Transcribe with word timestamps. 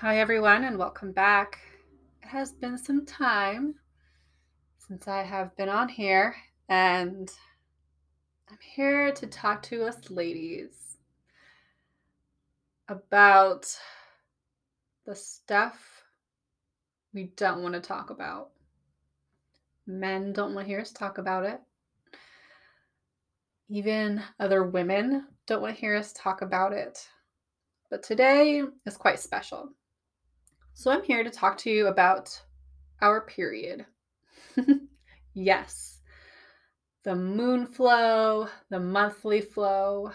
Hi, 0.00 0.18
everyone, 0.18 0.64
and 0.64 0.76
welcome 0.76 1.10
back. 1.10 1.58
It 2.22 2.28
has 2.28 2.52
been 2.52 2.76
some 2.76 3.06
time 3.06 3.76
since 4.76 5.08
I 5.08 5.22
have 5.22 5.56
been 5.56 5.70
on 5.70 5.88
here, 5.88 6.36
and 6.68 7.32
I'm 8.50 8.58
here 8.60 9.10
to 9.12 9.26
talk 9.26 9.62
to 9.62 9.86
us 9.86 10.10
ladies 10.10 10.98
about 12.90 13.74
the 15.06 15.14
stuff 15.14 16.02
we 17.14 17.32
don't 17.34 17.62
want 17.62 17.72
to 17.72 17.80
talk 17.80 18.10
about. 18.10 18.50
Men 19.86 20.34
don't 20.34 20.54
want 20.54 20.66
to 20.66 20.70
hear 20.70 20.82
us 20.82 20.92
talk 20.92 21.16
about 21.16 21.44
it. 21.44 21.58
Even 23.70 24.22
other 24.38 24.62
women 24.62 25.26
don't 25.46 25.62
want 25.62 25.74
to 25.74 25.80
hear 25.80 25.96
us 25.96 26.12
talk 26.12 26.42
about 26.42 26.74
it. 26.74 27.08
But 27.88 28.02
today 28.02 28.62
is 28.84 28.98
quite 28.98 29.20
special. 29.20 29.70
So 30.78 30.90
I'm 30.90 31.02
here 31.02 31.24
to 31.24 31.30
talk 31.30 31.56
to 31.58 31.70
you 31.70 31.86
about 31.86 32.38
our 33.00 33.22
period. 33.22 33.86
yes, 35.34 36.02
the 37.02 37.16
moon 37.16 37.64
flow, 37.66 38.48
the 38.68 38.78
monthly 38.78 39.40
flow, 39.40 40.10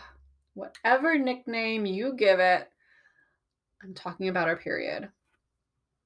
whatever 0.54 1.18
nickname 1.18 1.88
you 1.88 2.14
give 2.16 2.40
it, 2.40 2.70
I'm 3.82 3.96
talking 3.96 4.28
about 4.28 4.48
our 4.48 4.56
period. 4.56 5.10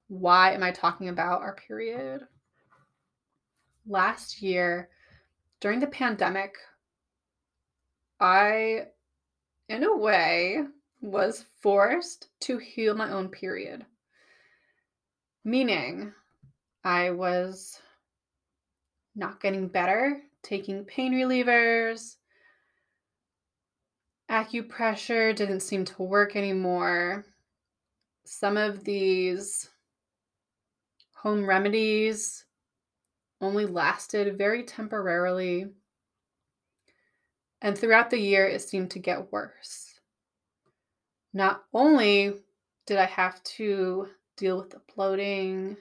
Why 0.08 0.54
am 0.54 0.64
I 0.64 0.72
talking 0.72 1.10
about 1.10 1.42
our 1.42 1.56
period? 1.56 2.22
Last 3.86 4.42
year, 4.42 4.88
during 5.60 5.82
the 5.82 5.88
pandemic, 5.88 6.56
I, 8.22 8.86
in 9.68 9.84
a 9.84 9.98
way, 9.98 10.62
was 11.02 11.44
forced 11.60 12.30
to 12.44 12.58
heal 12.58 12.96
my 12.96 13.12
own 13.12 13.28
period. 13.28 13.86
Meaning, 15.48 16.12
I 16.84 17.12
was 17.12 17.80
not 19.16 19.40
getting 19.40 19.68
better, 19.68 20.20
taking 20.42 20.84
pain 20.86 21.14
relievers. 21.14 22.16
Acupressure 24.28 25.36
didn't 25.36 25.60
seem 25.60 25.86
to 25.86 26.02
work 26.02 26.36
anymore. 26.36 27.26
Some 28.26 28.58
of 28.58 28.84
these 28.84 29.70
home 31.14 31.46
remedies 31.46 32.46
only 33.40 33.68
lasted 33.68 34.40
very 34.40 34.64
temporarily. 34.64 35.68
And 37.62 37.78
throughout 37.78 38.10
the 38.10 38.20
year, 38.20 38.48
it 38.48 38.64
seemed 38.64 38.90
to 38.92 39.00
get 39.00 39.32
worse. 39.32 40.00
Not 41.34 41.66
only 41.72 42.34
did 42.88 42.98
I 42.98 43.06
have 43.06 43.44
to 43.44 44.08
deal 44.38 44.58
with 44.58 44.70
the 44.70 44.82
bloating, 44.96 45.78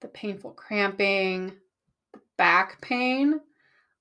the 0.00 0.08
painful 0.08 0.52
cramping, 0.52 1.52
the 2.12 2.20
back 2.36 2.80
pain. 2.80 3.40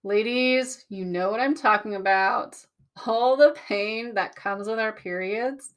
Ladies, 0.03 0.85
you 0.89 1.05
know 1.05 1.31
what 1.31 1.39
I'm 1.39 1.55
talking 1.55 1.95
about. 1.95 2.57
All 3.07 3.37
the 3.37 3.55
pain 3.67 4.13
that 4.15 4.35
comes 4.35 4.67
with 4.67 4.79
our 4.79 4.91
periods. 4.91 5.73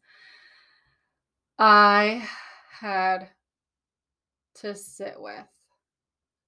I 1.59 2.29
had 2.79 3.31
to 4.57 4.75
sit 4.75 5.15
with. 5.19 5.47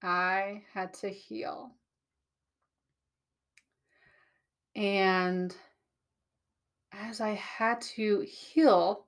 I 0.03 0.63
had 0.73 0.93
to 0.95 1.09
heal. 1.09 1.71
And 4.75 5.55
as 6.93 7.21
I 7.21 7.31
had 7.31 7.81
to 7.81 8.21
heal 8.21 9.05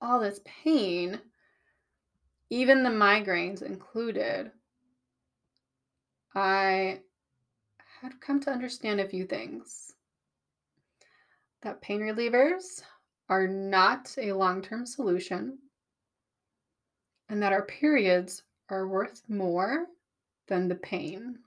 all 0.00 0.20
this 0.20 0.40
pain, 0.44 1.20
even 2.52 2.82
the 2.82 2.90
migraines 2.90 3.62
included, 3.62 4.52
I 6.34 7.00
had 8.02 8.20
come 8.20 8.40
to 8.40 8.50
understand 8.50 9.00
a 9.00 9.08
few 9.08 9.24
things. 9.24 9.94
That 11.62 11.80
pain 11.80 12.00
relievers 12.00 12.82
are 13.30 13.48
not 13.48 14.14
a 14.18 14.34
long 14.34 14.60
term 14.60 14.84
solution, 14.84 15.60
and 17.30 17.42
that 17.42 17.54
our 17.54 17.64
periods 17.64 18.42
are 18.68 18.86
worth 18.86 19.22
more 19.30 19.86
than 20.46 20.68
the 20.68 20.74
pain. 20.74 21.38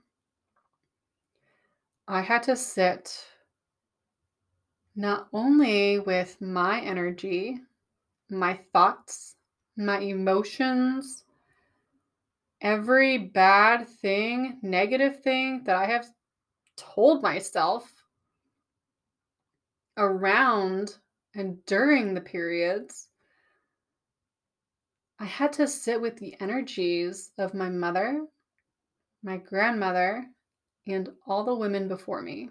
I 2.08 2.20
had 2.20 2.42
to 2.44 2.56
sit 2.56 3.16
not 4.96 5.28
only 5.32 6.00
with 6.00 6.40
my 6.40 6.80
energy, 6.80 7.60
my 8.28 8.58
thoughts, 8.72 9.36
my 9.76 9.98
emotions, 10.00 11.24
every 12.60 13.18
bad 13.18 13.88
thing, 13.88 14.58
negative 14.62 15.22
thing 15.22 15.62
that 15.64 15.76
I 15.76 15.86
have 15.86 16.06
told 16.76 17.22
myself 17.22 17.92
around 19.96 20.96
and 21.34 21.64
during 21.66 22.14
the 22.14 22.20
periods, 22.20 23.08
I 25.18 25.24
had 25.24 25.52
to 25.54 25.66
sit 25.66 26.00
with 26.00 26.16
the 26.16 26.36
energies 26.40 27.30
of 27.38 27.54
my 27.54 27.68
mother, 27.68 28.26
my 29.22 29.36
grandmother, 29.38 30.26
and 30.86 31.10
all 31.26 31.44
the 31.44 31.54
women 31.54 31.88
before 31.88 32.22
me. 32.22 32.50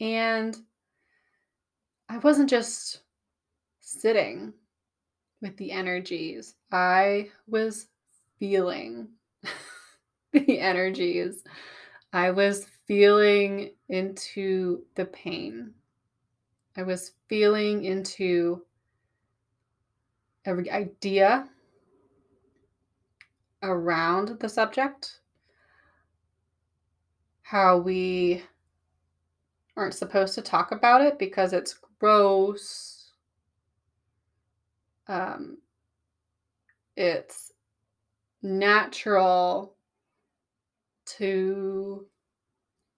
And 0.00 0.56
I 2.08 2.18
wasn't 2.18 2.50
just 2.50 3.00
sitting 3.80 4.52
with 5.42 5.56
the 5.56 5.72
energies. 5.72 6.54
I 6.70 7.28
was 7.46 7.88
feeling 8.38 9.08
the 10.32 10.58
energies. 10.58 11.44
I 12.12 12.30
was 12.30 12.66
feeling 12.86 13.72
into 13.88 14.84
the 14.94 15.04
pain. 15.06 15.74
I 16.76 16.84
was 16.84 17.12
feeling 17.28 17.84
into 17.84 18.62
every 20.44 20.70
idea 20.70 21.48
around 23.62 24.40
the 24.40 24.48
subject, 24.48 25.20
how 27.42 27.78
we 27.78 28.42
aren't 29.76 29.94
supposed 29.94 30.34
to 30.34 30.42
talk 30.42 30.72
about 30.72 31.00
it 31.00 31.18
because 31.18 31.52
it's 31.52 31.78
gross 31.98 32.91
um, 35.12 35.58
it's 36.96 37.52
natural 38.42 39.76
to 41.04 42.06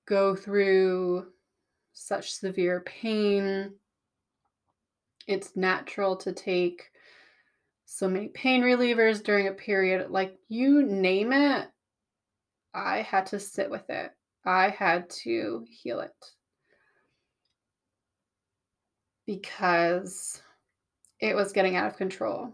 go 0.07 0.37
through 0.37 1.27
such 1.93 2.33
severe 2.33 2.81
pain. 2.87 3.73
It's 5.27 5.57
natural 5.57 6.17
to 6.19 6.33
take 6.33 6.91
so 7.85 8.09
many 8.09 8.29
pain 8.29 8.63
relievers 8.63 9.23
during 9.23 9.49
a 9.49 9.53
period. 9.53 10.09
Like 10.11 10.37
you 10.49 10.85
name 10.85 11.33
it, 11.33 11.69
I 12.73 13.03
had 13.03 13.27
to 13.27 13.41
sit 13.41 13.71
with 13.71 13.91
it. 13.91 14.13
I 14.45 14.69
had 14.69 15.11
to 15.25 15.65
heal 15.69 15.99
it. 16.01 16.13
Because 19.27 20.43
it 21.21 21.35
was 21.35 21.53
getting 21.53 21.77
out 21.77 21.87
of 21.87 21.97
control. 21.97 22.53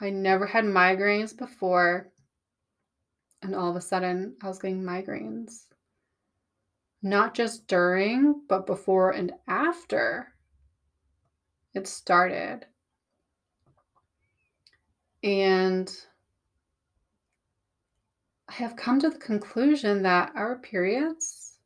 I 0.00 0.10
never 0.10 0.46
had 0.46 0.64
migraines 0.64 1.36
before, 1.36 2.10
and 3.42 3.54
all 3.54 3.70
of 3.70 3.76
a 3.76 3.80
sudden 3.80 4.36
I 4.42 4.48
was 4.48 4.58
getting 4.58 4.82
migraines. 4.82 5.66
Not 7.02 7.34
just 7.34 7.66
during, 7.66 8.42
but 8.48 8.66
before 8.66 9.10
and 9.10 9.32
after 9.46 10.34
it 11.74 11.86
started. 11.86 12.66
And 15.22 15.90
I 18.48 18.54
have 18.54 18.76
come 18.76 18.98
to 19.00 19.10
the 19.10 19.18
conclusion 19.18 20.02
that 20.02 20.32
our 20.34 20.58
periods 20.58 21.58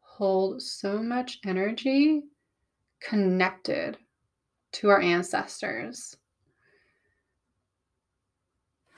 hold 0.00 0.62
so 0.62 1.02
much 1.02 1.38
energy 1.46 2.22
connected 3.00 3.98
to 4.72 4.88
our 4.90 5.00
ancestors. 5.00 6.16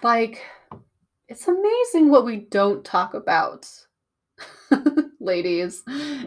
Like, 0.03 0.43
it's 1.29 1.47
amazing 1.47 2.11
what 2.11 2.25
we 2.25 2.37
don't 2.37 2.85
talk 2.85 3.15
about. 3.15 3.71
Ladies, 5.21 5.83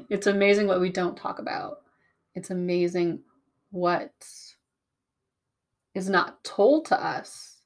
it's 0.10 0.28
amazing 0.28 0.68
what 0.68 0.80
we 0.80 0.90
don't 0.90 1.18
talk 1.18 1.40
about. 1.40 1.82
It's 2.36 2.52
amazing 2.52 3.20
what 3.72 4.14
is 5.96 6.10
not 6.10 6.44
told 6.44 6.86
to 6.86 7.04
us. 7.04 7.58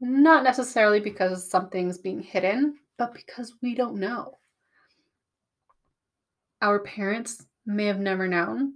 Not 0.00 0.44
necessarily 0.44 1.00
because 1.00 1.48
something's 1.48 1.98
being 1.98 2.20
hidden, 2.20 2.76
but 2.98 3.14
because 3.14 3.54
we 3.62 3.74
don't 3.74 3.96
know. 3.96 4.38
Our 6.60 6.80
parents 6.80 7.46
may 7.66 7.86
have 7.86 8.00
never 8.00 8.26
known 8.28 8.74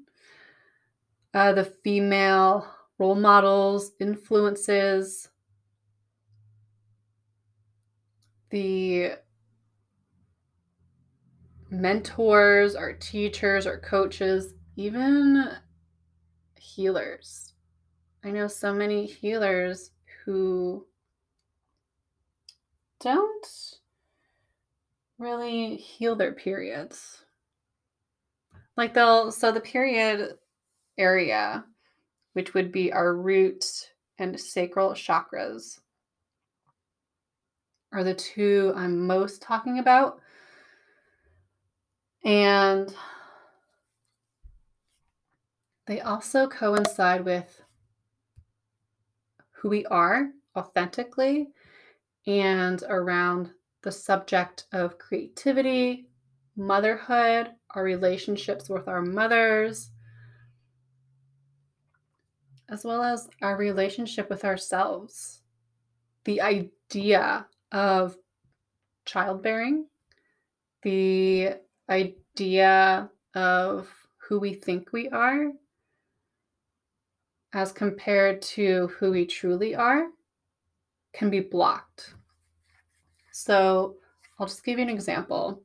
uh, 1.34 1.52
the 1.52 1.64
female 1.64 2.66
role 2.98 3.14
models, 3.14 3.92
influences, 3.98 5.28
the 8.50 9.12
mentors, 11.70 12.76
our 12.76 12.92
teachers, 12.92 13.66
our 13.66 13.78
coaches, 13.78 14.54
even 14.76 15.48
healers. 16.56 17.54
I 18.22 18.30
know 18.30 18.46
so 18.46 18.72
many 18.72 19.06
healers 19.06 19.90
who 20.24 20.86
don't 23.00 23.74
really 25.18 25.76
heal 25.76 26.14
their 26.14 26.32
periods. 26.32 27.24
Like 28.76 28.94
they'll, 28.94 29.32
so 29.32 29.50
the 29.50 29.60
period 29.60 30.38
area, 30.98 31.64
which 32.32 32.54
would 32.54 32.72
be 32.72 32.92
our 32.92 33.14
root 33.14 33.64
and 34.18 34.38
sacral 34.38 34.90
chakras, 34.92 35.80
are 37.92 38.04
the 38.04 38.14
two 38.14 38.72
I'm 38.74 39.06
most 39.06 39.42
talking 39.42 39.78
about. 39.78 40.20
And 42.24 42.94
they 45.86 46.00
also 46.00 46.46
coincide 46.46 47.24
with 47.24 47.62
who 49.50 49.68
we 49.68 49.84
are 49.86 50.30
authentically 50.56 51.48
and 52.26 52.82
around 52.88 53.50
the 53.82 53.92
subject 53.92 54.66
of 54.72 54.98
creativity, 54.98 56.06
motherhood, 56.56 57.50
our 57.74 57.82
relationships 57.82 58.68
with 58.68 58.86
our 58.86 59.02
mothers, 59.02 59.90
as 62.72 62.84
well 62.84 63.02
as 63.02 63.28
our 63.42 63.56
relationship 63.56 64.30
with 64.30 64.46
ourselves. 64.46 65.42
The 66.24 66.40
idea 66.40 67.46
of 67.70 68.16
childbearing, 69.04 69.86
the 70.82 71.56
idea 71.90 73.10
of 73.34 73.88
who 74.16 74.40
we 74.40 74.54
think 74.54 74.90
we 74.90 75.10
are 75.10 75.52
as 77.52 77.72
compared 77.72 78.40
to 78.40 78.86
who 78.98 79.10
we 79.10 79.26
truly 79.26 79.74
are 79.74 80.06
can 81.12 81.28
be 81.28 81.40
blocked. 81.40 82.14
So 83.32 83.96
I'll 84.38 84.46
just 84.46 84.64
give 84.64 84.78
you 84.78 84.84
an 84.84 84.90
example. 84.90 85.60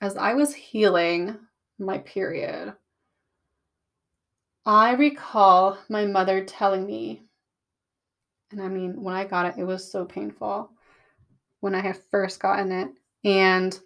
As 0.00 0.16
I 0.16 0.34
was 0.34 0.54
healing 0.54 1.36
my 1.80 1.98
period, 1.98 2.74
I 4.64 4.92
recall 4.92 5.76
my 5.88 6.06
mother 6.06 6.44
telling 6.44 6.86
me, 6.86 7.24
and 8.52 8.62
I 8.62 8.68
mean, 8.68 9.02
when 9.02 9.14
I 9.14 9.24
got 9.24 9.46
it, 9.46 9.60
it 9.60 9.64
was 9.64 9.90
so 9.90 10.04
painful 10.04 10.70
when 11.60 11.74
I 11.74 11.80
had 11.80 11.96
first 12.10 12.38
gotten 12.38 12.70
it. 12.70 12.88
And 13.24 13.78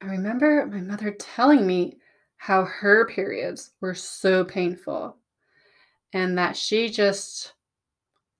I 0.00 0.06
remember 0.06 0.64
my 0.66 0.80
mother 0.80 1.10
telling 1.12 1.66
me 1.66 1.98
how 2.36 2.64
her 2.64 3.06
periods 3.06 3.72
were 3.82 3.94
so 3.94 4.44
painful 4.44 5.16
and 6.14 6.38
that 6.38 6.56
she 6.56 6.88
just 6.88 7.52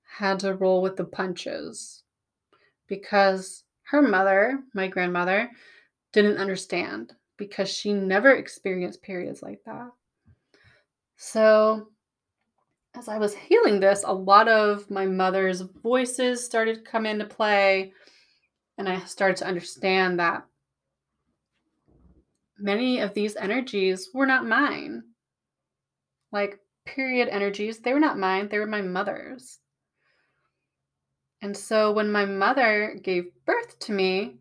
had 0.02 0.40
to 0.40 0.54
roll 0.54 0.80
with 0.80 0.96
the 0.96 1.04
punches 1.04 2.02
because 2.86 3.64
her 3.82 4.00
mother, 4.00 4.60
my 4.72 4.88
grandmother, 4.88 5.50
didn't 6.12 6.38
understand 6.38 7.12
because 7.36 7.68
she 7.68 7.92
never 7.92 8.30
experienced 8.30 9.02
periods 9.02 9.42
like 9.42 9.60
that. 9.66 9.90
So, 11.22 11.88
as 12.94 13.06
I 13.06 13.18
was 13.18 13.34
healing 13.34 13.78
this, 13.78 14.04
a 14.06 14.12
lot 14.12 14.48
of 14.48 14.90
my 14.90 15.04
mother's 15.04 15.60
voices 15.60 16.42
started 16.42 16.76
to 16.76 16.90
come 16.90 17.04
into 17.04 17.26
play, 17.26 17.92
and 18.78 18.88
I 18.88 19.00
started 19.00 19.36
to 19.36 19.46
understand 19.46 20.18
that 20.18 20.46
many 22.58 23.00
of 23.00 23.12
these 23.12 23.36
energies 23.36 24.08
were 24.14 24.24
not 24.24 24.46
mine. 24.46 25.02
Like 26.32 26.58
period 26.86 27.28
energies, 27.28 27.80
they 27.80 27.92
were 27.92 28.00
not 28.00 28.18
mine, 28.18 28.48
they 28.48 28.58
were 28.58 28.66
my 28.66 28.80
mother's. 28.80 29.58
And 31.42 31.54
so 31.54 31.92
when 31.92 32.10
my 32.10 32.24
mother 32.24 32.98
gave 33.02 33.26
birth 33.44 33.78
to 33.80 33.92
me, 33.92 34.38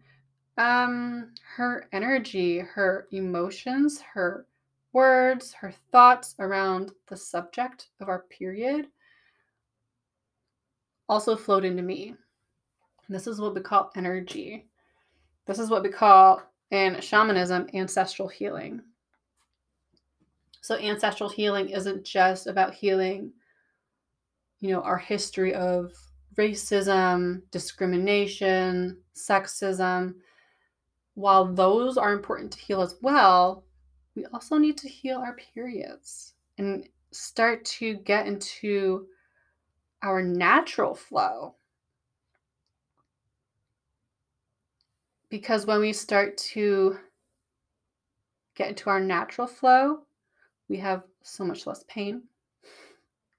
um, 0.58 1.34
her 1.58 1.90
energy, 1.92 2.60
her 2.60 3.10
emotions, 3.12 4.00
her 4.14 4.46
words, 4.94 5.54
her 5.54 5.72
thoughts 5.92 6.36
around 6.40 6.92
the 7.08 7.18
subject 7.18 7.90
of 8.00 8.10
our 8.10 8.24
period 8.30 8.88
also 11.08 11.36
flowed 11.36 11.66
into 11.66 11.82
me. 11.82 12.16
This 13.10 13.28
is 13.28 13.42
what 13.42 13.56
we 13.56 13.62
call 13.62 13.92
energy. 13.96 14.68
This 15.48 15.58
is 15.58 15.70
what 15.70 15.82
we 15.82 15.90
call 15.90 16.44
in 16.72 17.02
shamanism 17.02 17.68
ancestral 17.74 18.28
healing. 18.28 18.82
So, 20.62 20.76
ancestral 20.76 21.30
healing 21.30 21.70
isn't 21.70 22.04
just 22.04 22.46
about 22.46 22.76
healing, 22.76 23.32
you 24.60 24.70
know, 24.70 24.82
our 24.82 24.98
history 24.98 25.56
of 25.56 25.92
racism, 26.38 27.42
discrimination, 27.50 28.98
sexism, 29.16 30.16
while 31.16 31.46
those 31.46 31.98
are 31.98 32.14
important 32.14 32.52
to 32.52 32.60
heal 32.60 32.82
as 32.82 32.96
well, 33.02 33.64
we 34.20 34.26
also 34.34 34.58
need 34.58 34.78
to 34.80 34.90
heal 34.90 35.20
our 35.20 35.38
periods 35.54 36.34
and 36.58 36.90
start 37.12 37.64
to 37.64 37.94
get 37.96 38.28
into 38.28 39.08
our 40.04 40.22
natural 40.22 40.94
flow. 40.94 41.56
Because 45.30 45.66
when 45.66 45.80
we 45.80 45.94
start 45.94 46.38
to 46.38 46.98
get 48.56 48.68
into 48.68 48.90
our 48.90 49.00
natural 49.00 49.48
flow, 49.48 50.00
we 50.68 50.76
have 50.78 51.04
so 51.24 51.46
much 51.46 51.66
less 51.66 51.86
pain. 51.88 52.24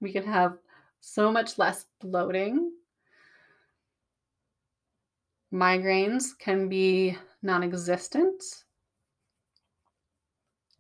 We 0.00 0.12
can 0.12 0.24
have 0.24 0.56
so 1.00 1.30
much 1.30 1.58
less 1.58 1.84
bloating 2.00 2.72
migraines 5.52 6.38
can 6.38 6.68
be 6.68 7.18
non 7.42 7.62
existent. 7.62 8.64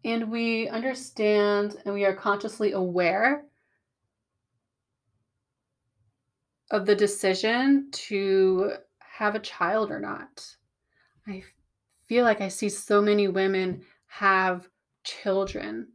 And 0.04 0.30
we 0.30 0.68
understand 0.68 1.76
and 1.84 1.94
we 1.94 2.04
are 2.04 2.14
consciously 2.14 2.72
aware 2.72 3.44
of 6.70 6.86
the 6.86 6.94
decision 6.94 7.88
to 7.92 8.72
have 8.98 9.34
a 9.34 9.40
child 9.40 9.90
or 9.90 10.00
not. 10.00 10.56
I 11.26 11.42
feel 12.06 12.24
like 12.24 12.40
I 12.40 12.48
see 12.48 12.68
so 12.68 13.02
many 13.02 13.28
women 13.28 13.82
have 14.06 14.68
children 15.04 15.88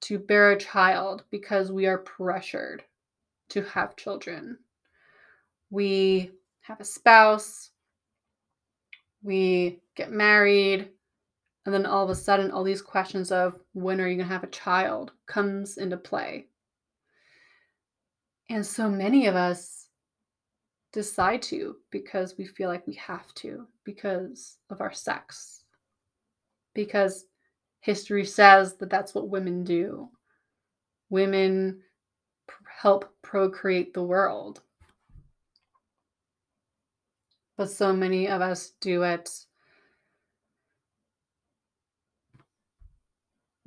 to 0.00 0.18
bear 0.18 0.52
a 0.52 0.58
child 0.58 1.24
because 1.30 1.70
we 1.70 1.86
are 1.86 1.98
pressured 1.98 2.82
to 3.50 3.62
have 3.62 3.96
children. 3.96 4.58
We 5.70 6.32
have 6.60 6.80
a 6.80 6.84
spouse, 6.84 7.70
we 9.22 9.80
get 9.94 10.10
married, 10.10 10.90
and 11.68 11.74
then 11.74 11.84
all 11.84 12.02
of 12.02 12.08
a 12.08 12.14
sudden 12.14 12.50
all 12.50 12.64
these 12.64 12.80
questions 12.80 13.30
of 13.30 13.60
when 13.74 14.00
are 14.00 14.08
you 14.08 14.16
going 14.16 14.26
to 14.26 14.32
have 14.32 14.42
a 14.42 14.46
child 14.46 15.12
comes 15.26 15.76
into 15.76 15.98
play. 15.98 16.46
And 18.48 18.64
so 18.64 18.88
many 18.88 19.26
of 19.26 19.36
us 19.36 19.90
decide 20.94 21.42
to 21.42 21.76
because 21.90 22.38
we 22.38 22.46
feel 22.46 22.70
like 22.70 22.86
we 22.86 22.94
have 22.94 23.34
to 23.34 23.66
because 23.84 24.56
of 24.70 24.80
our 24.80 24.94
sex. 24.94 25.64
Because 26.74 27.26
history 27.80 28.24
says 28.24 28.78
that 28.78 28.88
that's 28.88 29.14
what 29.14 29.28
women 29.28 29.62
do. 29.62 30.08
Women 31.10 31.82
help 32.80 33.12
procreate 33.20 33.92
the 33.92 34.02
world 34.02 34.62
but 37.58 37.68
so 37.68 37.92
many 37.92 38.28
of 38.28 38.40
us 38.40 38.70
do 38.80 39.02
it 39.02 39.28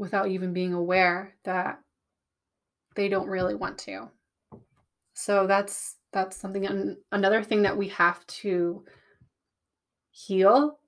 without 0.01 0.29
even 0.29 0.51
being 0.51 0.73
aware 0.73 1.35
that 1.43 1.79
they 2.95 3.07
don't 3.07 3.29
really 3.29 3.53
want 3.53 3.77
to. 3.77 4.09
So 5.13 5.45
that's 5.45 5.97
that's 6.11 6.35
something 6.35 6.97
another 7.11 7.43
thing 7.43 7.61
that 7.61 7.77
we 7.77 7.87
have 7.89 8.25
to 8.25 8.83
heal 10.09 10.79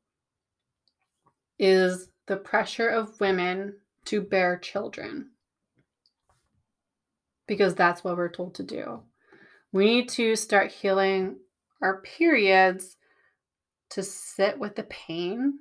is 1.60 2.10
the 2.26 2.38
pressure 2.38 2.90
of 2.90 3.20
women 3.22 3.76
to 4.06 4.20
bear 4.20 4.58
children. 4.58 5.30
Because 7.48 7.76
that's 7.76 8.04
what 8.04 8.18
we're 8.18 8.32
told 8.32 8.56
to 8.56 8.64
do. 8.64 9.04
We 9.72 9.86
need 9.86 10.10
to 10.10 10.36
start 10.36 10.72
healing 10.72 11.38
our 11.84 12.02
periods 12.02 12.98
to 13.92 14.02
sit 14.02 14.58
with 14.58 14.76
the 14.76 14.84
pain. 14.84 15.60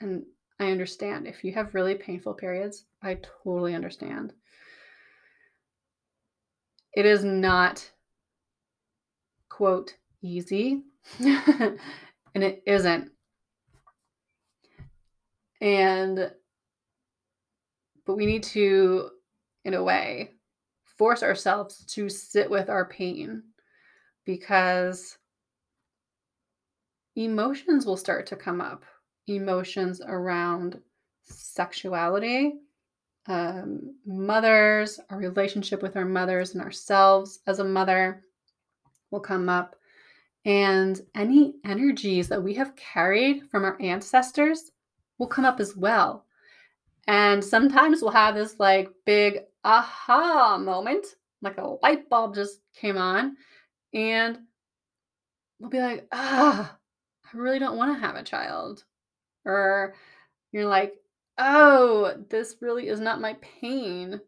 And 0.00 0.24
I 0.58 0.70
understand 0.70 1.26
if 1.26 1.44
you 1.44 1.52
have 1.52 1.74
really 1.74 1.94
painful 1.94 2.34
periods, 2.34 2.86
I 3.02 3.18
totally 3.44 3.74
understand. 3.74 4.32
it 6.94 7.04
is 7.04 7.24
not, 7.24 7.90
quote, 9.50 9.94
easy. 10.22 10.82
and 11.20 11.78
it 12.34 12.62
isn't. 12.66 13.10
And, 15.60 16.32
but 18.06 18.16
we 18.16 18.24
need 18.24 18.42
to, 18.44 19.10
in 19.64 19.74
a 19.74 19.82
way, 19.82 20.32
force 20.84 21.22
ourselves 21.22 21.84
to 21.86 22.08
sit 22.08 22.48
with 22.50 22.70
our 22.70 22.88
pain 22.88 23.42
because 24.24 25.18
emotions 27.14 27.84
will 27.84 27.96
start 27.96 28.26
to 28.26 28.36
come 28.36 28.60
up. 28.60 28.84
Emotions 29.26 30.00
around 30.06 30.80
sexuality, 31.24 32.54
um, 33.26 33.94
mothers, 34.06 35.00
our 35.10 35.18
relationship 35.18 35.82
with 35.82 35.96
our 35.96 36.04
mothers 36.04 36.54
and 36.54 36.62
ourselves 36.62 37.40
as 37.46 37.58
a 37.58 37.64
mother 37.64 38.22
will 39.10 39.20
come 39.20 39.48
up. 39.48 39.76
And 40.44 41.00
any 41.14 41.54
energies 41.64 42.28
that 42.28 42.42
we 42.42 42.54
have 42.54 42.76
carried 42.76 43.50
from 43.50 43.64
our 43.64 43.76
ancestors 43.82 44.70
will 45.18 45.26
come 45.26 45.44
up 45.44 45.58
as 45.58 45.76
well. 45.76 46.24
And 47.08 47.44
sometimes 47.44 48.02
we'll 48.02 48.12
have 48.12 48.36
this 48.36 48.60
like 48.60 48.90
big 49.04 49.40
aha 49.64 50.58
moment, 50.58 51.06
like 51.42 51.58
a 51.58 51.76
light 51.82 52.08
bulb 52.08 52.34
just 52.34 52.60
came 52.74 52.96
on, 52.96 53.36
and 53.92 54.38
we'll 55.58 55.70
be 55.70 55.80
like, 55.80 56.06
ah, 56.12 56.76
I 57.24 57.36
really 57.36 57.58
don't 57.58 57.76
want 57.76 57.92
to 57.94 58.06
have 58.06 58.14
a 58.14 58.22
child. 58.22 58.84
Or 59.46 59.94
you're 60.52 60.66
like, 60.66 60.94
oh, 61.38 62.14
this 62.28 62.56
really 62.60 62.88
is 62.88 63.00
not 63.00 63.20
my 63.20 63.36
pain. 63.40 64.20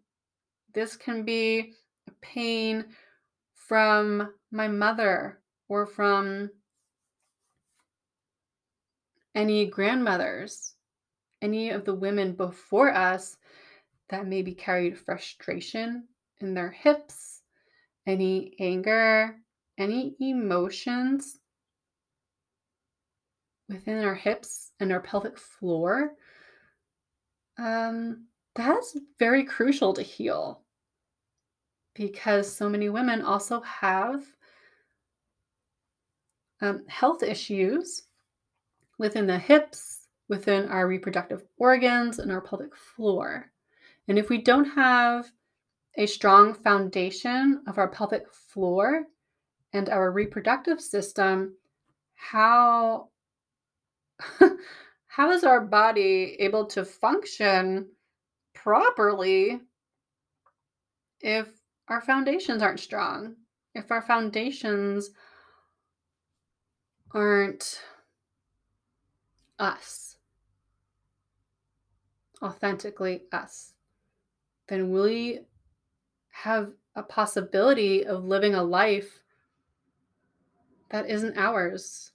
This 0.73 0.97
can 0.97 1.25
be 1.25 1.75
a 2.09 2.13
pain 2.23 2.87
from 3.55 4.33
my 4.51 4.69
mother 4.69 5.41
or 5.69 5.85
from 5.85 6.51
any 9.35 9.67
grandmothers, 9.67 10.75
any 11.43 11.71
of 11.71 11.85
the 11.85 11.95
women 11.95 12.33
before 12.33 12.93
us 12.95 13.37
that 14.09 14.27
maybe 14.27 14.53
carried 14.53 14.99
frustration 14.99 16.05
in 16.41 16.55
their 16.55 16.71
hips, 16.71 17.43
any 18.07 18.55
anger, 18.59 19.37
any 19.77 20.17
emotions 20.21 21.39
within 23.69 24.05
our 24.05 24.15
hips 24.15 24.73
and 24.81 24.93
our 24.93 25.01
pelvic 25.01 25.39
floor, 25.39 26.13
um, 27.59 28.27
that's 28.55 28.97
very 29.19 29.45
crucial 29.45 29.93
to 29.93 30.03
heal 30.03 30.63
because 31.95 32.51
so 32.51 32.69
many 32.69 32.89
women 32.89 33.23
also 33.23 33.61
have 33.61 34.23
um, 36.61 36.85
health 36.89 37.23
issues 37.23 38.05
within 38.99 39.27
the 39.27 39.39
hips, 39.39 40.09
within 40.29 40.69
our 40.69 40.87
reproductive 40.87 41.45
organs, 41.57 42.19
and 42.19 42.31
our 42.31 42.41
pelvic 42.41 42.75
floor. 42.77 43.51
And 44.09 44.19
if 44.19 44.29
we 44.29 44.39
don't 44.39 44.65
have 44.65 45.31
a 45.97 46.07
strong 46.07 46.55
foundation 46.55 47.63
of 47.67 47.79
our 47.79 47.89
pelvic 47.89 48.33
floor 48.33 49.05
and 49.73 49.89
our 49.89 50.11
reproductive 50.11 50.81
system, 50.81 51.55
how 52.15 53.09
how 55.07 55.31
is 55.31 55.45
our 55.45 55.61
body 55.61 56.37
able 56.41 56.67
to 56.67 56.85
function 56.85 57.89
properly 58.55 59.61
if 61.21 61.49
our 61.89 62.01
foundations 62.01 62.63
aren't 62.63 62.81
strong? 62.81 63.37
If 63.75 63.91
our 63.91 64.03
foundations 64.03 65.11
aren't 67.13 67.81
us, 69.59 70.17
authentically 72.43 73.23
us, 73.33 73.75
then 74.69 74.91
we 74.91 75.41
have 76.31 76.73
a 76.95 77.03
possibility 77.03 78.05
of 78.07 78.25
living 78.25 78.55
a 78.55 78.63
life 78.63 79.21
that 80.91 81.09
isn't 81.09 81.37
ours. 81.37 82.13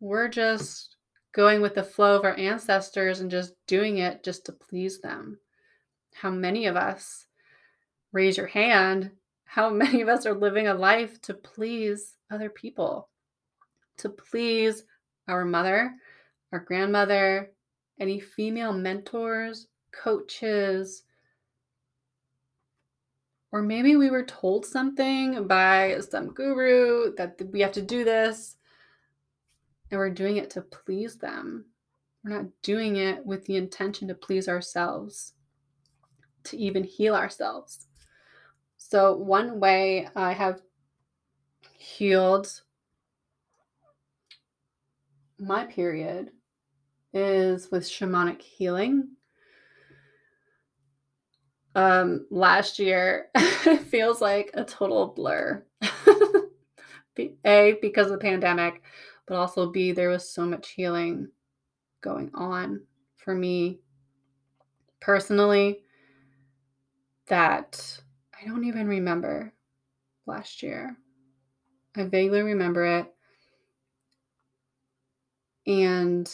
We're 0.00 0.28
just 0.28 0.91
going 1.32 1.62
with 1.62 1.74
the 1.74 1.82
flow 1.82 2.16
of 2.16 2.24
our 2.24 2.36
ancestors 2.36 3.20
and 3.20 3.30
just 3.30 3.54
doing 3.66 3.98
it 3.98 4.22
just 4.22 4.46
to 4.46 4.52
please 4.52 5.00
them. 5.00 5.38
How 6.14 6.30
many 6.30 6.66
of 6.66 6.76
us, 6.76 7.26
raise 8.12 8.36
your 8.36 8.46
hand, 8.46 9.10
how 9.44 9.70
many 9.70 10.02
of 10.02 10.08
us 10.08 10.26
are 10.26 10.34
living 10.34 10.68
a 10.68 10.74
life 10.74 11.20
to 11.22 11.34
please 11.34 12.16
other 12.30 12.50
people, 12.50 13.08
to 13.98 14.08
please 14.08 14.84
our 15.28 15.44
mother, 15.44 15.94
our 16.52 16.60
grandmother, 16.60 17.52
any 17.98 18.20
female 18.20 18.72
mentors, 18.72 19.68
coaches, 19.92 21.04
or 23.52 23.60
maybe 23.60 23.96
we 23.96 24.10
were 24.10 24.24
told 24.24 24.64
something 24.64 25.46
by 25.46 25.98
some 26.00 26.32
guru 26.32 27.14
that 27.16 27.40
we 27.52 27.60
have 27.60 27.72
to 27.72 27.82
do 27.82 28.02
this 28.02 28.56
and 29.92 29.98
we're 29.98 30.10
doing 30.10 30.38
it 30.38 30.48
to 30.50 30.62
please 30.62 31.16
them. 31.16 31.66
We're 32.24 32.36
not 32.36 32.46
doing 32.62 32.96
it 32.96 33.24
with 33.26 33.44
the 33.44 33.56
intention 33.56 34.08
to 34.08 34.14
please 34.14 34.48
ourselves, 34.48 35.34
to 36.44 36.56
even 36.56 36.82
heal 36.82 37.14
ourselves. 37.14 37.86
So, 38.78 39.14
one 39.14 39.60
way 39.60 40.08
I 40.16 40.32
have 40.32 40.62
healed 41.76 42.62
my 45.38 45.66
period 45.66 46.30
is 47.12 47.70
with 47.70 47.84
shamanic 47.84 48.40
healing. 48.40 49.08
Um, 51.74 52.26
last 52.30 52.78
year 52.78 53.28
feels 53.90 54.22
like 54.22 54.50
a 54.54 54.64
total 54.64 55.08
blur. 55.08 55.64
a 57.44 57.78
because 57.82 58.06
of 58.06 58.12
the 58.12 58.18
pandemic, 58.18 58.82
but 59.32 59.38
also 59.38 59.70
B, 59.70 59.92
there 59.92 60.10
was 60.10 60.28
so 60.28 60.44
much 60.44 60.72
healing 60.72 61.30
going 62.02 62.30
on 62.34 62.82
for 63.16 63.34
me 63.34 63.80
personally 65.00 65.80
that 67.28 68.02
I 68.38 68.46
don't 68.46 68.64
even 68.64 68.86
remember 68.86 69.54
last 70.26 70.62
year. 70.62 70.98
I 71.96 72.04
vaguely 72.04 72.42
remember 72.42 72.84
it. 72.84 73.06
And 75.66 76.30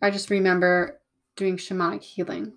I 0.00 0.10
just 0.10 0.30
remember 0.30 1.00
doing 1.34 1.56
shamanic 1.56 2.02
healing 2.02 2.52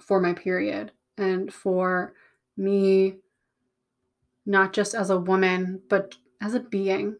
for 0.00 0.18
my 0.18 0.32
period 0.32 0.90
and 1.16 1.54
for 1.54 2.14
me 2.56 3.20
not 4.46 4.72
just 4.72 4.94
as 4.94 5.10
a 5.10 5.18
woman, 5.18 5.82
but 5.88 6.16
as 6.40 6.54
a 6.54 6.60
being. 6.60 7.16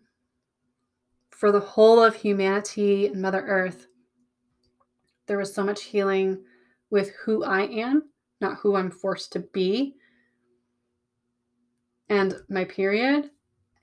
For 1.31 1.53
the 1.53 1.61
whole 1.61 2.03
of 2.03 2.17
humanity 2.17 3.07
and 3.07 3.23
Mother 3.23 3.41
Earth, 3.41 3.87
there 5.27 5.39
was 5.39 5.55
so 5.55 5.63
much 5.63 5.85
healing 5.85 6.43
with 6.91 7.13
who 7.25 7.45
I 7.45 7.63
am, 7.63 8.11
not 8.41 8.59
who 8.59 8.75
I'm 8.75 8.91
forced 8.91 9.33
to 9.33 9.41
be, 9.41 9.95
and 12.09 12.35
my 12.49 12.65
period, 12.65 13.31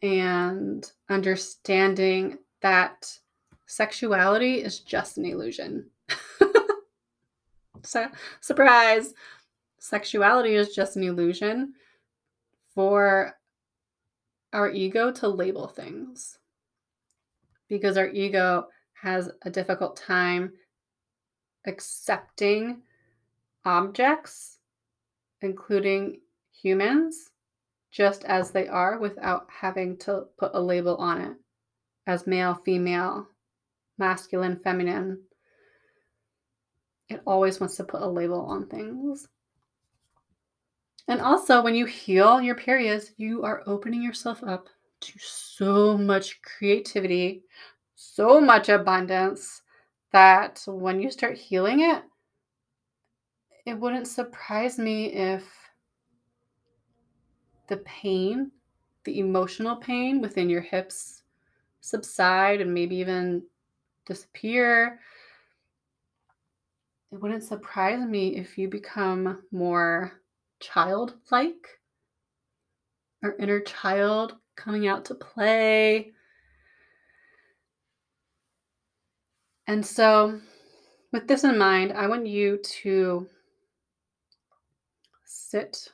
and 0.02 0.86
understanding 1.10 2.38
that 2.62 3.20
sexuality 3.66 4.56
is 4.56 4.82
just 4.82 5.18
an 5.18 5.26
illusion. 5.26 5.90
so, 7.84 8.08
surprise! 8.42 9.14
Sexuality 9.80 10.56
is 10.56 10.76
just 10.76 10.98
an 10.98 11.04
illusion 11.04 11.74
for 12.78 13.34
our 14.54 14.70
ego 14.70 15.12
to 15.12 15.28
label 15.28 15.68
things 15.68 16.38
because 17.68 17.98
our 17.98 18.08
ego 18.10 18.68
has 18.94 19.32
a 19.42 19.50
difficult 19.50 19.98
time 19.98 20.54
accepting 21.66 22.84
objects, 23.66 24.60
including 25.42 26.20
humans, 26.52 27.32
just 27.90 28.24
as 28.26 28.52
they 28.52 28.68
are 28.68 29.00
without 29.00 29.48
having 29.50 29.98
to 29.98 30.26
put 30.38 30.52
a 30.54 30.62
label 30.62 30.98
on 30.98 31.20
it 31.20 31.34
as 32.06 32.28
male, 32.28 32.54
female, 32.64 33.28
masculine, 33.98 34.60
feminine. 34.64 35.20
It 37.10 37.24
always 37.26 37.60
wants 37.60 37.78
to 37.78 37.84
put 37.84 38.04
a 38.04 38.08
label 38.08 38.42
on 38.42 38.68
things. 38.68 39.28
And 41.08 41.22
also, 41.22 41.62
when 41.62 41.74
you 41.74 41.86
heal 41.86 42.42
your 42.42 42.56
periods, 42.56 43.12
you 43.18 43.44
are 43.44 43.64
opening 43.66 44.04
yourself 44.04 44.44
up 44.44 44.68
to 45.00 45.14
so 45.20 45.98
much 45.98 46.42
creativity, 46.42 47.44
so 47.96 48.42
much 48.42 48.68
abundance 48.68 49.62
that 50.12 50.62
when 50.68 51.00
you 51.00 51.10
start 51.10 51.38
healing 51.38 51.82
it, 51.82 52.04
it 53.66 53.74
wouldn't 53.74 54.08
surprise 54.08 54.78
me 54.78 55.14
if 55.14 55.46
the 57.68 57.78
pain, 57.78 58.52
the 59.04 59.20
emotional 59.20 59.76
pain 59.76 60.22
within 60.22 60.50
your 60.50 60.62
hips 60.62 61.24
subside 61.82 62.60
and 62.60 62.74
maybe 62.74 62.96
even 62.98 63.44
disappear. 64.06 65.00
It 67.12 67.22
wouldn't 67.22 67.44
surprise 67.44 68.06
me 68.06 68.36
if 68.36 68.58
you 68.58 68.68
become 68.70 69.44
more 69.52 70.14
childlike, 70.60 71.80
our 73.24 73.36
inner 73.38 73.60
child 73.60 74.36
coming 74.56 74.88
out 74.88 75.06
to 75.06 75.16
play. 75.16 76.12
And 79.68 79.86
so, 79.86 80.40
with 81.12 81.28
this 81.28 81.44
in 81.44 81.58
mind, 81.58 81.94
I 81.94 82.08
want 82.08 82.28
you 82.28 82.58
to 82.82 83.28
sit 85.26 85.90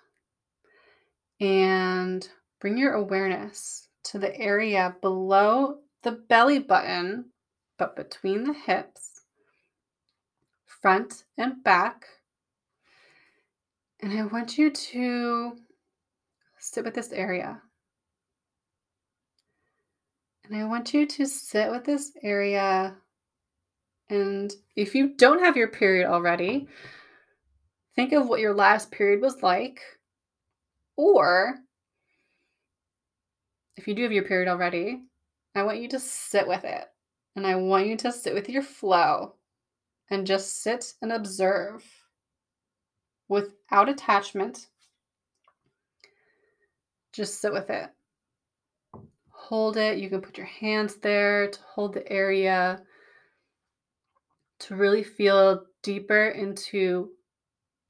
and 1.39 2.27
bring 2.60 2.77
your 2.77 2.93
awareness 2.93 3.88
to 4.03 4.20
the 4.20 4.36
area 4.38 4.96
below 5.01 5.79
the 6.03 6.12
belly 6.12 6.60
button, 6.60 7.25
but 7.77 7.96
between 7.96 8.43
the 8.43 8.53
hips, 8.53 9.22
front 10.65 11.24
and 11.38 11.63
back. 11.63 12.05
And 14.03 14.12
I 14.12 14.25
want 14.25 14.57
you 14.57 14.69
to 14.69 15.55
sit 16.60 16.83
with 16.83 16.93
this 16.93 17.13
area. 17.13 17.62
And 20.43 20.57
I 20.57 20.65
want 20.65 20.93
you 20.93 21.05
to 21.05 21.25
sit 21.25 21.72
with 21.72 21.86
this 21.86 22.12
area. 22.22 22.98
And 24.10 24.53
if 24.75 24.93
you 24.93 25.15
don't 25.15 25.39
have 25.39 25.55
your 25.55 25.69
period 25.69 26.10
already, 26.10 26.67
think 27.95 28.12
of 28.12 28.27
what 28.27 28.41
your 28.41 28.53
last 28.53 28.91
period 28.91 29.22
was 29.22 29.41
like. 29.41 29.79
Or 30.98 31.60
if 33.77 33.88
you 33.88 33.95
do 33.95 34.03
have 34.03 34.12
your 34.12 34.25
period 34.25 34.50
already, 34.50 35.01
I 35.55 35.63
want 35.63 35.79
you 35.79 35.88
to 35.88 36.00
sit 36.01 36.45
with 36.45 36.65
it. 36.65 36.83
And 37.38 37.48
I 37.48 37.55
want 37.55 37.88
you 37.88 37.95
to 37.95 38.12
sit 38.12 38.33
with 38.33 38.50
your 38.50 38.63
flow 38.63 39.36
and 40.10 40.27
just 40.27 40.62
sit 40.62 40.93
and 41.01 41.13
observe 41.13 41.86
without 43.33 43.89
attachment. 43.89 44.67
Just 47.11 47.41
sit 47.41 47.51
with 47.51 47.71
it. 47.71 47.89
Hold 49.29 49.75
it. 49.75 49.97
You 49.97 50.08
can 50.10 50.21
put 50.21 50.38
your 50.38 50.45
hands 50.45 50.97
there 50.97 51.49
to 51.49 51.60
hold 51.65 51.93
the 51.93 52.10
area, 52.12 52.84
to 54.60 54.75
really 54.75 55.03
feel 55.03 55.65
deeper 55.81 56.27
into 56.29 57.10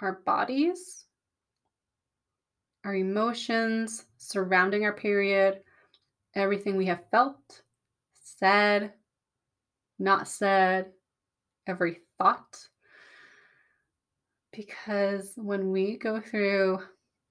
our 0.02 0.22
bodies, 0.26 1.06
our 2.86 2.96
emotions 2.96 4.06
surrounding 4.18 4.86
our 4.86 4.94
period, 4.94 5.60
everything 6.36 6.78
we 6.78 6.86
have 6.86 7.10
felt, 7.12 7.62
said, 8.14 8.94
not 10.00 10.28
said, 10.28 10.92
every 11.68 12.00
thought. 12.18 12.68
Because 14.54 15.34
when 15.36 15.72
we 15.72 15.98
go 15.98 16.22
through 16.22 16.80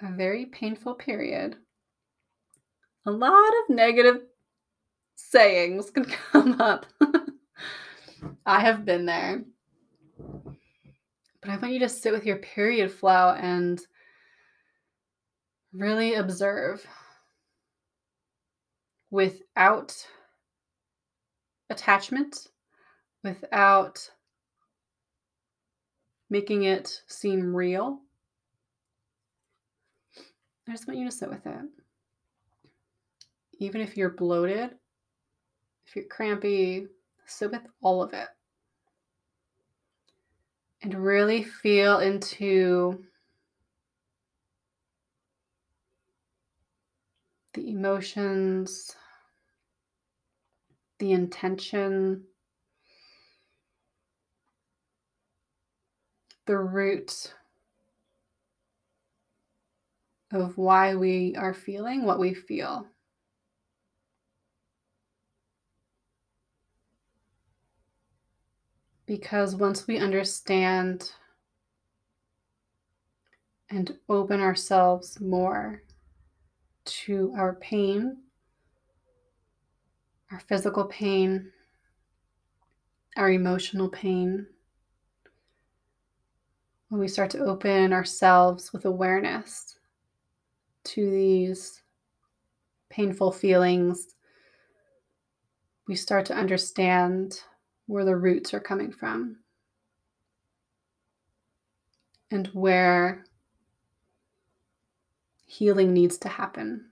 a 0.00 0.10
very 0.10 0.46
painful 0.46 0.94
period, 0.94 1.56
a 3.06 3.10
lot 3.10 3.32
of 3.32 3.74
negative 3.74 4.22
sayings 5.14 5.90
can 5.90 6.04
come 6.32 6.60
up. 6.60 6.84
I 8.44 8.60
have 8.60 8.84
been 8.84 9.06
there. 9.06 9.44
But 11.40 11.50
I 11.50 11.56
want 11.56 11.72
you 11.72 11.80
to 11.80 11.88
sit 11.88 12.12
with 12.12 12.26
your 12.26 12.36
period 12.36 12.90
flow 12.90 13.34
and 13.38 13.80
really 15.72 16.14
observe 16.14 16.84
without 19.10 19.94
attachment, 21.70 22.48
without 23.22 24.10
making 26.32 26.62
it 26.62 27.02
seem 27.08 27.54
real. 27.54 28.00
I 30.66 30.72
just 30.72 30.88
want 30.88 30.98
you 30.98 31.04
to 31.04 31.10
sit 31.10 31.28
with 31.28 31.46
it. 31.46 31.60
Even 33.58 33.82
if 33.82 33.98
you're 33.98 34.08
bloated, 34.08 34.70
if 35.86 35.94
you're 35.94 36.06
crampy, 36.06 36.86
sit 37.26 37.50
with 37.50 37.60
all 37.82 38.02
of 38.02 38.14
it. 38.14 38.28
And 40.80 40.94
really 40.94 41.42
feel 41.42 41.98
into 41.98 43.04
the 47.52 47.68
emotions, 47.68 48.96
the 50.98 51.12
intention, 51.12 52.24
the 56.46 56.58
root 56.58 57.32
of 60.32 60.56
why 60.56 60.94
we 60.94 61.34
are 61.36 61.54
feeling 61.54 62.04
what 62.04 62.18
we 62.18 62.34
feel. 62.34 62.86
Because 69.06 69.54
once 69.54 69.86
we 69.86 69.98
understand 69.98 71.12
and 73.68 73.98
open 74.08 74.40
ourselves 74.40 75.20
more 75.20 75.82
to 76.84 77.32
our 77.36 77.54
pain, 77.54 78.16
our 80.30 80.40
physical 80.40 80.84
pain, 80.84 81.50
our 83.16 83.30
emotional 83.30 83.88
pain, 83.88 84.46
when 86.92 87.00
we 87.00 87.08
start 87.08 87.30
to 87.30 87.38
open 87.38 87.90
ourselves 87.90 88.70
with 88.70 88.84
awareness 88.84 89.78
to 90.84 91.10
these 91.10 91.80
painful 92.90 93.32
feelings, 93.32 94.08
we 95.88 95.96
start 95.96 96.26
to 96.26 96.34
understand 96.34 97.40
where 97.86 98.04
the 98.04 98.14
roots 98.14 98.52
are 98.52 98.60
coming 98.60 98.92
from 98.92 99.38
and 102.30 102.48
where 102.48 103.24
healing 105.46 105.94
needs 105.94 106.18
to 106.18 106.28
happen. 106.28 106.90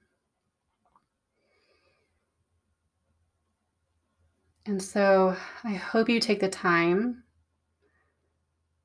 And 4.65 4.83
so 4.83 5.37
I 5.63 5.75
hope 5.75 6.09
you 6.09 6.21
take 6.21 6.41
the 6.41 6.49
time 6.49 7.23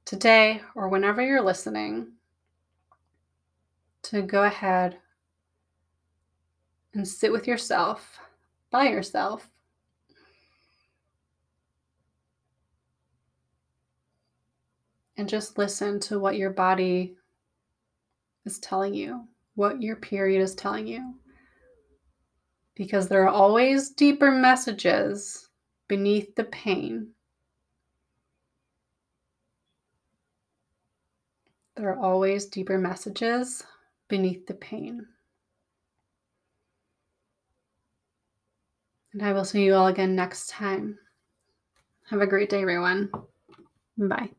today 0.06 0.62
or 0.76 0.88
whenever 0.88 1.22
you're 1.22 1.42
listening 1.42 2.14
to 4.04 4.22
go 4.22 4.44
ahead 4.44 4.98
and 6.94 7.08
sit 7.08 7.32
with 7.32 7.48
yourself 7.48 8.20
by 8.70 8.88
yourself. 8.88 9.50
And 15.18 15.30
just 15.30 15.58
listen 15.58 16.00
to 16.02 16.20
what 16.20 16.36
your 16.36 16.50
body 16.52 17.16
is 18.46 18.60
telling 18.60 18.94
you, 18.94 19.26
what 19.56 19.82
your 19.82 19.96
period 19.96 20.42
is 20.42 20.54
telling 20.56 20.86
you. 20.88 21.16
Because 22.76 23.08
there 23.08 23.24
are 23.24 23.30
always 23.30 23.92
deeper 23.92 24.30
messages 24.30 25.50
beneath 25.88 26.36
the 26.36 26.44
pain. 26.46 27.15
There 31.76 31.90
are 31.90 32.00
always 32.00 32.46
deeper 32.46 32.78
messages 32.78 33.64
beneath 34.08 34.48
the 34.48 34.54
pain. 34.54 35.06
And 39.14 39.22
I 39.22 39.34
will 39.34 39.46
see 39.46 39.64
you 39.64 39.76
all 39.76 39.88
again 39.88 40.16
next 40.16 40.50
time. 40.50 41.00
Have 42.10 42.22
a 42.22 42.28
great 42.28 42.50
day, 42.50 42.62
everyone. 42.62 43.10
Bye. 43.98 44.30